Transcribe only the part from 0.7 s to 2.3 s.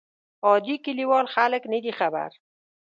کلیوال خلک نه دي خبر.